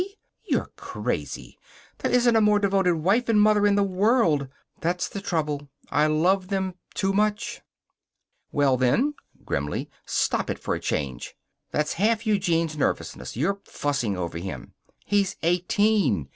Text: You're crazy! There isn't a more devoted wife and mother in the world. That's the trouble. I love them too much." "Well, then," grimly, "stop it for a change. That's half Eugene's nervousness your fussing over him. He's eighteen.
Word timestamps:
You're 0.45 0.71
crazy! 0.77 1.59
There 1.99 2.11
isn't 2.11 2.35
a 2.35 2.41
more 2.41 2.57
devoted 2.57 2.95
wife 2.95 3.29
and 3.29 3.39
mother 3.39 3.67
in 3.67 3.75
the 3.75 3.83
world. 3.83 4.47
That's 4.79 5.07
the 5.07 5.21
trouble. 5.21 5.69
I 5.91 6.07
love 6.07 6.47
them 6.47 6.73
too 6.95 7.13
much." 7.13 7.61
"Well, 8.51 8.77
then," 8.77 9.13
grimly, 9.45 9.91
"stop 10.03 10.49
it 10.49 10.57
for 10.57 10.73
a 10.73 10.79
change. 10.79 11.35
That's 11.69 11.93
half 12.01 12.25
Eugene's 12.25 12.75
nervousness 12.75 13.37
your 13.37 13.59
fussing 13.63 14.17
over 14.17 14.39
him. 14.39 14.73
He's 15.05 15.35
eighteen. 15.43 16.29